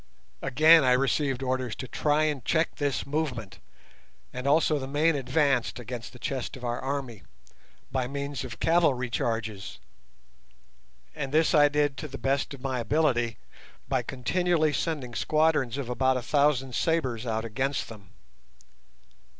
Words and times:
Again 0.41 0.83
I 0.83 0.93
received 0.93 1.43
orders 1.43 1.75
to 1.75 1.87
try 1.87 2.23
and 2.23 2.43
check 2.43 2.77
this 2.77 3.05
movement, 3.05 3.59
and 4.33 4.47
also 4.47 4.79
the 4.79 4.87
main 4.87 5.15
advance 5.15 5.71
against 5.75 6.11
the 6.11 6.17
chest 6.17 6.57
of 6.57 6.63
our 6.63 6.79
army, 6.79 7.21
by 7.91 8.07
means 8.07 8.43
of 8.43 8.59
cavalry 8.59 9.11
charges, 9.11 9.77
and 11.13 11.31
this 11.31 11.53
I 11.53 11.69
did 11.69 11.97
to 11.97 12.07
the 12.07 12.17
best 12.17 12.55
of 12.55 12.61
my 12.61 12.79
ability, 12.79 13.37
by 13.87 14.01
continually 14.01 14.73
sending 14.73 15.13
squadrons 15.13 15.77
of 15.77 15.87
about 15.87 16.17
a 16.17 16.23
thousand 16.23 16.73
sabres 16.73 17.27
out 17.27 17.45
against 17.45 17.87
them. 17.87 18.09